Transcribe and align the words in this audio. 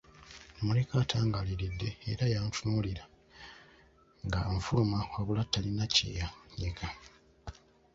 Nnamuleka 0.53 0.93
atangaaliridde 1.03 1.89
era 2.11 2.25
yantunuulira 2.33 3.03
nga 4.25 4.39
nfuluma 4.57 4.99
wabula 5.13 5.43
talina 5.51 5.83
kye 5.93 6.07
yannyega. 6.19 6.87